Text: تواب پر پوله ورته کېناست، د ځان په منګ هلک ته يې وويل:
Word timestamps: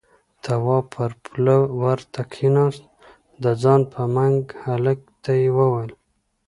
تواب 0.43 0.83
پر 0.93 1.11
پوله 1.23 1.57
ورته 1.81 2.21
کېناست، 2.33 2.83
د 3.43 3.45
ځان 3.61 3.81
په 3.93 4.01
منګ 4.15 4.39
هلک 4.63 4.99
ته 5.23 5.31
يې 5.41 5.47
وويل: 5.57 5.91